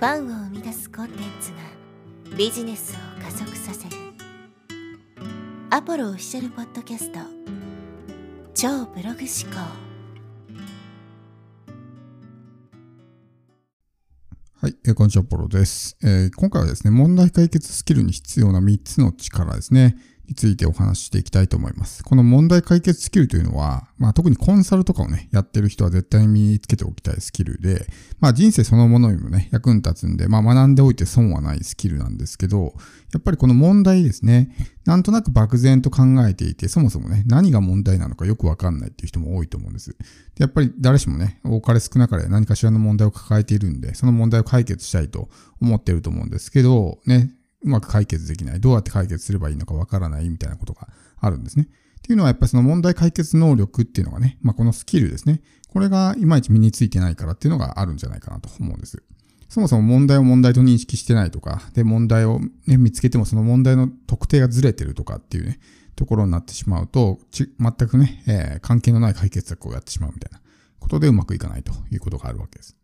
[0.00, 3.96] ファンを生み出すコンテンツがビジネスを加速させる
[5.68, 7.18] アポロオフィシャルポッドキャスト
[8.54, 9.60] 超ブログ思考
[14.62, 16.30] はい、えー、こんにちは、ポロです、えー。
[16.34, 19.96] 今回はですね、問題解決スキルに必要な3つの力ですね。
[20.30, 22.04] についてお話ししていきたいと思います。
[22.04, 27.86] この問題解決スキルというのは、まあ、特にコンサルとかをね、やってる人は絶対身につけておきたいスキルで、
[28.20, 32.74] まあ、人生そのものにもね、役に立つんで、まあ、学んでおいて損はないスキルなんですけど、
[33.12, 34.54] やっぱりこの問題ですね、
[34.84, 39.90] なんとなく漠然と考えていて、そもそもね、何が問題なのかよくわかんないっていう人も多いと思うんです。
[39.90, 39.96] で
[40.38, 45.28] やっぱり誰しもね、多かれ少なかれ何かしらの問題を抱えているんで、その問題を解決したいと
[45.60, 48.60] 思ってると思うんですけど、ね、うまく解決できない。
[48.60, 50.88] どうやって解決すればいいのかわからないみたいなことが
[51.20, 51.68] あるんですね。
[51.98, 55.42] っていうのはやっぱりその問題解決能力っていうのがね、まあ、このスキルですね。
[55.68, 59.02] これがいまいち身についてないからっていうのがあるんじゃないかなと思うんです。
[59.48, 65.58] そもそも問題を問題と認識してないとか、で、問題を、ね、見つけてもその問題の特定がずれてるとかっていうね、
[65.96, 67.48] ところになってしまうと、全
[67.88, 70.40] くね、えー、関係のない解決策をやってしまうみたいな
[70.78, 72.76] ことでうまくいかないということがあるわけです。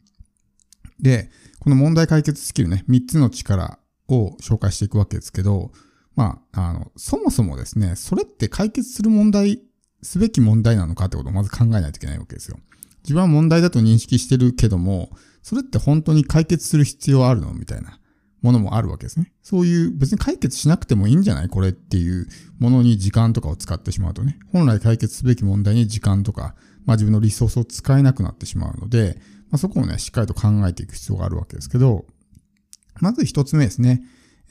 [1.01, 5.73] で、この問題解決スキルね、3つの力を紹介していくわけですけど、
[6.15, 9.63] まあ、あの、そもそもですね、それって解決する問題、
[10.03, 12.59] すべき問題なのかってことをまず考えないといけないわけですよ。
[13.03, 15.11] 自分は問題だと認識してるけども、
[15.43, 18.01] それって本当に解決する必要あるのみたいな
[18.43, 19.33] ものもあるわけですね。
[19.43, 22.27] そういう別に解決しなくてもいいんじゃないこれっていう
[22.59, 26.55] ものに時間とかを使ってしまうとね、本来解決すべき問題に時間とか、
[26.85, 29.19] まあ自分のリソースを使えなくなってしまうので、
[29.51, 32.07] まあ、そこをね、しっかりと考えていく必要があるわけですけど、
[33.01, 34.03] まず一つ目ですね。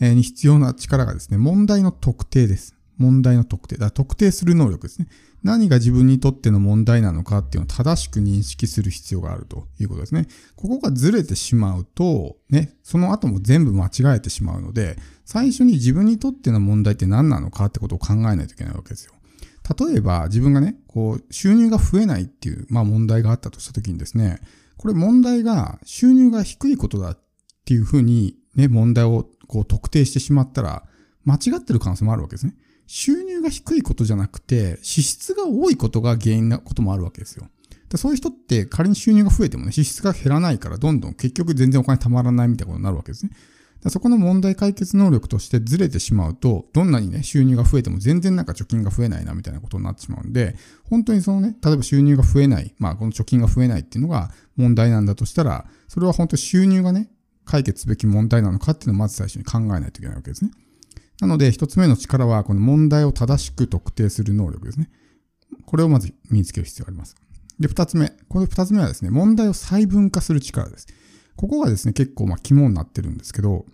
[0.02, 2.76] えー、に必要な力がですね、問題の特定です。
[2.98, 3.78] 問題の特定。
[3.78, 5.08] だ特定する能力ですね。
[5.44, 10.28] 何が自分にとっての問題なのかっていうのを正しく認識する必要があるということですね。
[10.56, 19.14] ここがずれてしまうと、ね、その後も全部間違えてしまうので、最初に自分にとっての問題って何なのかってことを考えないといけないわけですよ。
[19.88, 24.40] 例えば自分がね、こう、収入が増えないっていう、まあ問題があったとしたときにですね、
[24.78, 27.20] これ問題が収入が低いことだっ
[27.66, 30.84] っていうふうにね、問題をこう特定してしまったら、
[31.24, 32.54] 間違ってる可能性もあるわけですね。
[32.86, 37.48] 収入が低いことじゃなくて、支出が多いことが原因なこともあるわけですよ。
[37.96, 43.32] そういう人って仮に収入が増えてもね、支出が減らないからどんどん結局全然お金貯まらないみたいなことになるわけですね。
[43.88, 50.56] そこの問題解決能力としてずれてしまうと、どんなにね、収入が増えても全然なんか貯金が増えないなみたいなことになってしまうんで、
[50.90, 57.10] 本当にそのね、例えば収入が増えない、まあこの貯金が増えないっていうのが問題なんだとしたら、それは本当収入がね、
[57.46, 60.52] 解決すべき問題なのかっていうのをまず最初に考えないといけないわけですね。
[61.22, 64.90] なので、一つ目の力は、この問題を正しく特定する能力ですね。
[65.66, 67.16] これをまず身につける必要があります。
[67.60, 68.12] で、二つ目。
[68.28, 70.88] この二つ目はですね、問題を細分化する力です。
[71.36, 73.66] ここがですね、結構まあ肝になってるんですけど、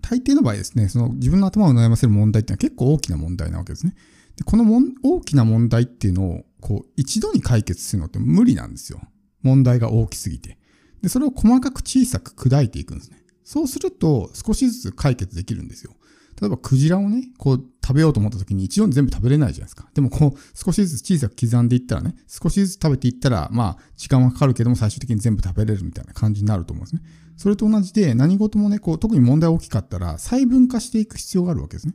[0.00, 3.94] 大抵の場合ですね、その自分の頭を悩ませる問題っていうのは結構大きな問題なわけですね。
[4.36, 9.00] でこのもん大きな問題っていうのを、こう、一度に解決するのって無理なんですよ。
[9.42, 10.57] 問題が大きすぎて。
[11.02, 13.22] で、それを細かく小さく砕いていくんですね。
[13.44, 15.94] そうすると少しずつ解決できるんですよ。
[16.40, 19.88] 例えばクジラをね、こう食べようと思った時に一度に全部食べれないじゃないですか。
[19.94, 27.02] でもこう少しずつ小さく刻んでいったらね、少しずつ食べていったら、まあ時間はかかるけども最終的に全部食べれるみたいな感じになると思うんですね。
[27.36, 31.94] それと同じで何事もね、こう特に問題大きかったら細分化していく必要があるわけですね。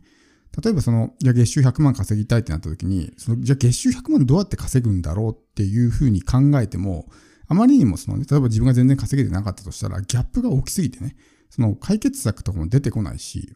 [0.61, 7.07] 例えばその、じゃあ月収100万稼ぎたいってなった時に、その、じゃあ月収100万どうやって稼ぐんだろうっていうふうに考えても、
[7.53, 11.15] あまりにもそのね、例えば自分が全然稼げてなかったとしたら、ギャップが大きすぎてね、
[11.51, 13.55] その解決策とかも出てこないし、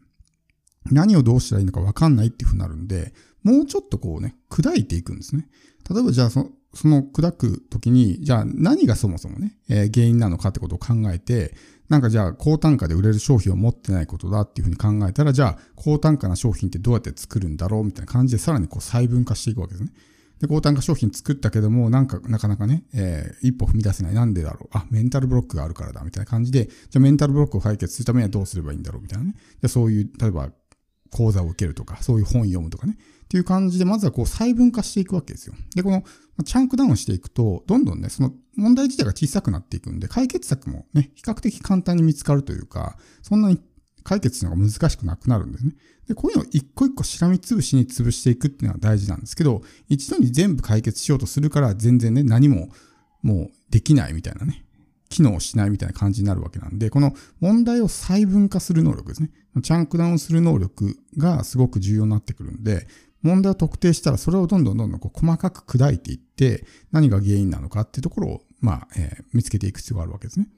[0.84, 5.48] 何をどうしたらいいのか分かんないっていうふうになるんで、もうちょっとこうね、砕いていくんですね。
[5.90, 11.56] 例えばじゃあその、その砕くときに、じゃあ何がそもそもね、えー、原因なのかってことを考えて、
[11.88, 19.90] なんかじゃあ高単価で売れる商品を持ってないことだっていうふうに考えたら、じゃあ高単価な商品ってどうやって作るんだろうみたいな感じでさらにこう細分化していくわけですね。
[20.40, 24.14] で、高単価商品作ったけども、なんか、なかなかね、えー、一歩踏み出せない。
[24.14, 24.68] なんでだろう。
[24.72, 26.02] あ、メンタルブロックがあるからだ。
[26.04, 29.02] みたいな感じで、じゃあメンタルブロックを解決するためにはどうすればいいんだろう。
[29.02, 29.34] みたいなね。
[29.34, 30.50] じゃそういう、例えば、
[31.10, 32.96] 講座を受けるとか、そういう本読むとかね。
[33.24, 35.54] っていう感じで、まずはこう細分化していくわけですよ。
[35.74, 36.02] で、この、
[36.44, 43.60] チャンクダウンしていくと、どんどんね、その問題自体が小さくなっていくんで、解決策もね、比較的簡単に見つかるというか、そんなに
[44.08, 45.72] 解決するのが難しくなくなるんですね。
[46.08, 49.60] で、こういうのを一個一個しらみつぶしに潰していくっていうのは大事なんですけど、
[49.90, 52.70] 一度に全部解決しようとするから全然ね、何も
[53.22, 54.64] もうできないみたいなね、
[55.10, 59.30] 機能しないみたいな感じになるわけなんで、この問題を細分化する能力ですね。
[59.62, 62.86] チャンクダウンする能力がすごく重要になってくるんで、
[63.20, 70.48] 問題を特定したらそれをどんどんどんどんこう細かく砕いていって、何が原因なのかっていうところを、まあ、えー、見つけていく必要があるわけですね。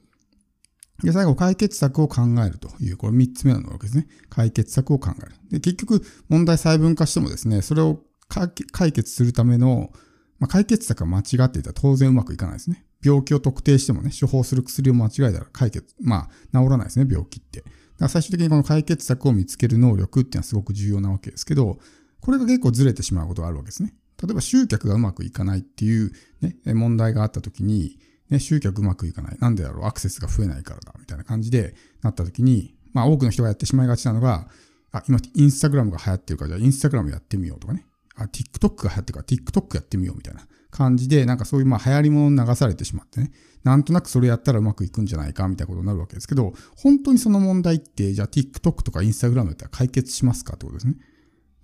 [1.03, 4.07] で、最後、解決策を考えるという、これ3つ目の能力ですね。
[4.29, 5.31] 解決策を考える。
[5.49, 9.91] で、結局、問題細分化してもですね、それを解決するための、
[10.39, 12.85] まあ、解決策が間違っていたら当然うまくいかないですね。
[13.03, 17.61] 病気を特定してもね、処方する薬を間違えたら解決、まあ、治らないですね、病気って。
[17.61, 21.79] だから最終的にこの解決策を見つける能力っていうのはすごく重要なわけですけど、
[22.19, 23.95] これが結構ずれてしまうことがあるわけですね。
[24.21, 26.11] 例えば集客がうまくいかないっていう
[26.41, 27.97] ね、問題があった時に、
[28.31, 29.37] ね、集客うまくいかない。
[29.39, 30.95] なんでだろうアクセスが増えないからだ。
[30.99, 34.49] みたいな感じでなった時に、まあ多くの人がやってしまいがちなのが、
[34.91, 37.85] あ、今インスタグラムが流行ってるから、じゃあインスタグラムやってみようとかね。
[38.15, 43.31] あ、TikTok が流行ってるから TikTok やってみようみたいな感じで、なんかそういうまあ流行り物に流されてしまってね。
[43.63, 50.53] なんとなくそれやったらうまくいくんじゃないかみたいなことになるわけですけど、本当にその問題って、じゃあ TikTok とか Instagram だったら解決しますか？
[50.55, 50.95] ってことですね。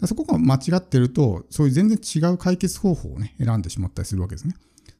[0.06, 4.56] そこが間違ってると、そういう全然違う解決方法をね、選んでしまったりするわけですね。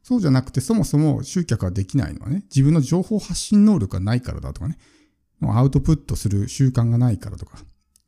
[0.08, 4.78] そうじゃなくて、そもそも集客ができないのはね、自分の情報発信能力がないからだとかね、
[5.42, 7.58] アウトプットする習慣がないからとか、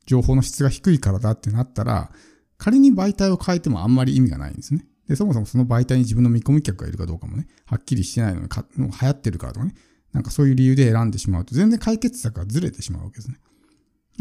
[0.06, 2.10] 情報の質が低いからだってなったら、
[2.56, 4.86] 仮に媒体を変えてもあんまり意味がないんですね。
[5.08, 9.74] で、そもそもその媒体に自分の見込み客がいるかどうかもね、はっきりしてないのにか、流行ってるからとかね、
[10.14, 13.36] なんかそういう理由で選んでしまうと、全然解決策がずれてしまうわけですね。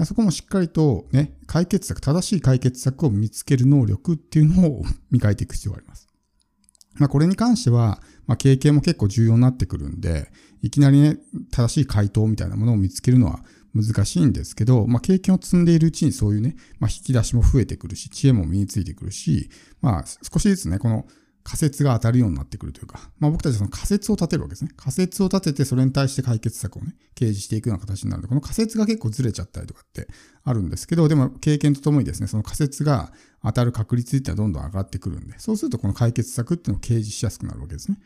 [0.06, 6.09] そこもしっかりとね、解決策、正しい解決策を見つける能力っていうのを 磨いていく必要があります。
[6.96, 10.32] まあこれに関しては、まあ経験も結構重要になってくるんで、
[10.62, 11.18] いきなりね、
[11.52, 13.40] 正しい回答みたいなものを見つけるのは
[13.74, 19.50] 難しいんですけど、まあ経験を積んでいるうちにそういうね、まあ引き出しも増えてくるし、知恵も身についてくるし、
[19.82, 21.06] まあ少しずつね、この
[21.44, 24.72] 仮説が当たるようになってくるというか、まあ僕たちはその仮説を立てるわけですね。
[24.76, 30.08] 仮説を立ててそれに対して解決策をね、掲示していくような形になるので、この仮説が結構ずれちゃったりとかって
[30.44, 33.12] あるんですけど、でも経験とともにですね、その仮説が
[33.44, 37.98] 当たる確率っていうのはどんどん上がってくるんで、そうするとこの解決策っていうのを掲示しやすくなるわけですね。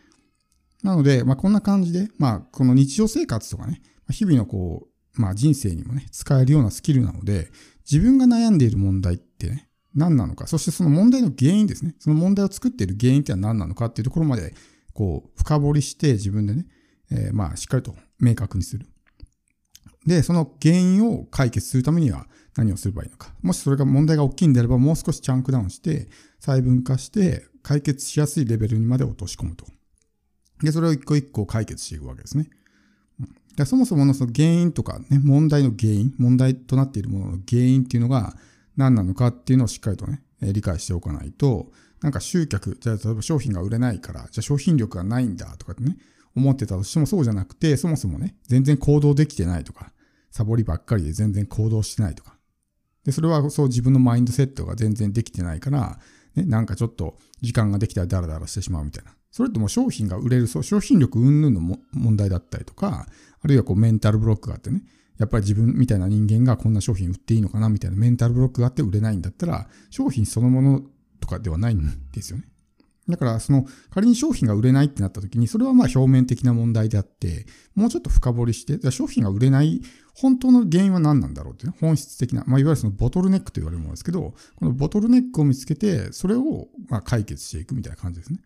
[0.84, 4.88] なので、まあこんな感じで、まあこの日常生活とかね、日々のこ
[5.18, 7.50] う、まあ人生にもね、使えるようなスキルなので、
[7.90, 11.96] 自分が悩んでいる問題ってね、何なのか、そしてその問題の原因ですね。
[12.00, 14.54] その問題を作っている原因ってのは何なのかっていうところまで、
[14.94, 16.66] こう、深掘りして自分でね、
[17.12, 18.88] えー、まあ、しっかりと明確にする。
[20.06, 23.34] で、その原因を解決するためには何をすればいいのか。
[23.42, 29.66] もしそれが問題が大きいんであれば、もう少しチャンクダウンして、細分化して、解決しやすいレベルにまで落とし込むと。
[30.62, 32.50] で、それを一個一個解決していくわけですね。
[33.56, 38.36] でそもそものその原因とかね、問題の原因、問題となっているものの原因っていうのが、
[38.76, 41.72] 何なのかっていうのをしっかりとね、理解しておかないと、
[42.02, 45.98] なんか集客、じゃあ例えば商品が売れないから、じゃあ商品力がないんだとかってね、
[46.36, 49.94] 思ってたとしてもそうじゃなくて、そもそもね、全然行動できてないとか、
[50.32, 52.38] サボりばっかりで全然行動してないとか。
[53.06, 56.00] で、それはそう自分のマインドセットが全然できてないから、
[56.36, 59.12] ね、なんかちょっと時間ができたらダラダラしてしまうみたいな。
[59.32, 63.08] それってもう商品が売れる、そう、商品力云々の問題だったりとか、
[63.42, 64.84] あるいはこうメンタルブロックがあってね、
[65.18, 70.82] やっぱり自分みたいな人間がこんな商品売っていいのかなみたいなメンタルブロックがあって売れないんだったら、商品そのもの
[71.20, 72.46] とかではないんですよね。
[73.08, 77.46] だから、その、仮に商品が売れないってなった時に、それはまあ表面的な問題であって、
[77.76, 79.82] もうちょっと深掘りして、商品が売れない
[80.16, 88.40] 本当の原因は何なんだろうっていう、本質的な、まあ、いわゆるそのボトルネックと言われるものですけど、このボトルネックを見つけて、それをま解決していくみたいな感じですね。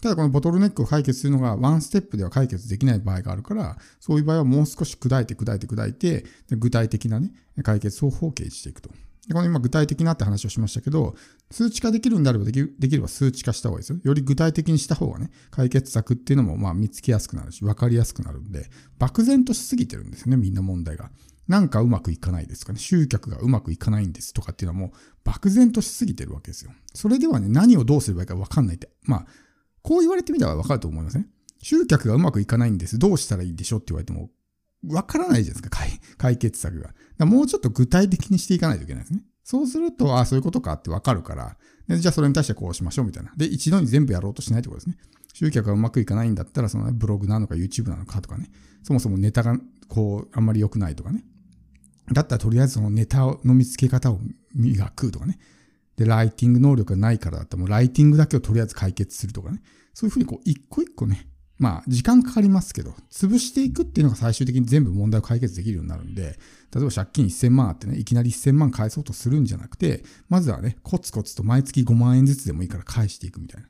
[0.00, 8.90] ただこのボトルネックを解決するのがワンステップでは解決できない場合があるから、そういう場合はもう少し砕いて砕いて砕いて、具体的なね、解決方法を掲示していくと。
[9.28, 11.14] でこの今具体的なって話をしましたけど、
[11.50, 13.98] 数値化できるんであればできできれば数値化した方がいいですよ。
[14.02, 21.10] より具体的にした方がね、解決策っていうのもまあ見つけやすくなるし、わかりやすくなるんで、漠然としすぎてるんですよね、みんな問題が。
[21.48, 22.78] なんかうまくいかないですかね。
[22.78, 26.70] 集客がうまくいかないんですとかっていうのはもう漠然としすぎてるわけですよ。
[26.94, 28.88] それではね、何をどうすればいいかわかんないって。
[29.02, 29.26] まあ、
[29.82, 31.28] こう言われてみたらわかると思いません、ね、
[31.62, 32.98] 集客がうまくいかないんです。
[32.98, 34.30] どうしたらいいでしょうって言われても、
[34.88, 37.26] わからないじゃないですか、解決策が。
[37.26, 39.22] もうちょっと具体的にしていかないといけないですね。
[39.44, 41.56] そうすると、ああ、そういうことかってわかるから
[41.88, 43.32] で、じゃあそれに対してこうしましょうみたいな。
[43.36, 44.96] で、一度に全部やろうとしないってことですね。
[45.34, 48.50] 集客がうまくいかないんだったら、その、ね、ブログなのか YouTube なのかとかね、
[48.82, 49.58] そもそもネタが
[49.88, 51.24] こう、あんまり良くないとかね。
[52.12, 54.20] だったらとりあえずそのネタの見つけ方を
[54.54, 55.38] 磨くとかね。
[56.00, 59.60] で、ライティング能力がないからだったらもうライティングだけをとりあえず解決するとかね。
[59.92, 61.28] そういうふうにこう、一個一個ね、
[61.58, 66.38] まあ、時間かかりますけど、潰していくっていうのが最終的に全部問題を解決できるようになるんで、
[66.74, 73.68] 例えば借金1000万あってね、いきなり1000万返そうとするんじゃなくて、まずはね、コツコツと毎月5万円ずつでもいいから返していくみたいな。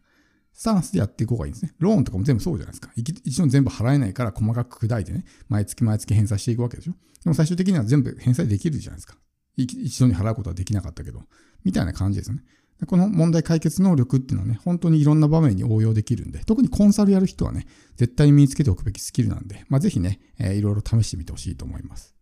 [0.53, 1.73] スタンスでやっていこうがいいんですね。
[1.81, 2.93] ローンとかも全部そうじゃないですか。
[2.95, 6.93] 一度全部払えないから細かく砕いてね、毎月毎月返済していくわけでしょ。
[7.25, 9.17] でも最終的には全部返済できるじゃないですか。
[9.57, 11.23] 一度に払うことはできなかったけど、
[11.65, 12.43] みたいな感じですよね。
[12.87, 17.67] この問題解決能力っていうのはね、本当にいろんな場面に応用できるんで、特にコンサルやる人はね、
[17.97, 22.15] 絶対に身につけておくべきスキルなんで、まあ、ぜひね、えー、いろいろ試してみてほしいと思います。